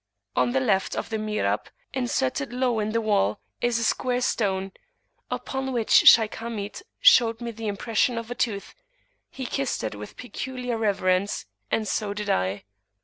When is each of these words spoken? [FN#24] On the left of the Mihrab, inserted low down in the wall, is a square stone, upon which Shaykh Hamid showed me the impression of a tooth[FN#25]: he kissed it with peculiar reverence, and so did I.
[FN#24] 0.35 0.41
On 0.41 0.51
the 0.53 0.59
left 0.59 0.95
of 0.95 1.09
the 1.11 1.19
Mihrab, 1.19 1.67
inserted 1.93 2.51
low 2.51 2.79
down 2.79 2.87
in 2.87 2.91
the 2.93 3.01
wall, 3.01 3.39
is 3.61 3.77
a 3.77 3.83
square 3.83 4.19
stone, 4.19 4.71
upon 5.29 5.71
which 5.71 5.91
Shaykh 5.91 6.37
Hamid 6.37 6.81
showed 6.99 7.39
me 7.39 7.51
the 7.51 7.67
impression 7.67 8.17
of 8.17 8.31
a 8.31 8.35
tooth[FN#25]: 8.35 8.73
he 9.29 9.45
kissed 9.45 9.83
it 9.83 9.93
with 9.93 10.17
peculiar 10.17 10.75
reverence, 10.75 11.45
and 11.69 11.87
so 11.87 12.15
did 12.15 12.31
I. 12.31 12.63